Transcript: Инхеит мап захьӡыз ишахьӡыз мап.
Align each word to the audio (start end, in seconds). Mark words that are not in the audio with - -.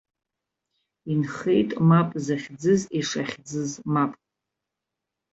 Инхеит 1.11 1.71
мап 1.87 2.09
захьӡыз 2.25 2.81
ишахьӡыз 2.99 3.71
мап. 3.93 4.11